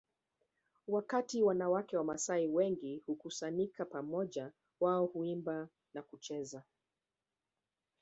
[0.87, 6.63] Wakati wanawake wamasai wengi hukusanyika pamoja wao huimba na kucheza